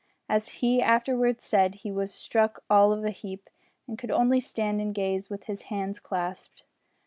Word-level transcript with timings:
As 0.27 0.47
he 0.63 0.81
afterwards 0.81 1.43
said, 1.43 1.75
he 1.85 1.91
was 1.91 2.11
struck 2.11 2.63
all 2.71 2.91
of 2.91 3.05
a 3.05 3.11
heap, 3.11 3.51
and 3.87 3.99
could 3.99 4.09
only 4.09 4.39
stand 4.39 4.81
and 4.81 4.95
gaze 4.95 5.29
with 5.29 5.43
his 5.43 5.61
hands 5.69 5.99
clasped. 5.99 6.63